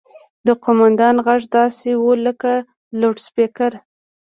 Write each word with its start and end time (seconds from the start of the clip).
د 0.47 0.49
قوماندان 0.63 1.15
غږ 1.25 1.41
داسې 1.57 1.91
و 2.03 2.05
لکه 2.25 2.51
له 2.63 2.65
لوډسپيکره. 2.99 3.79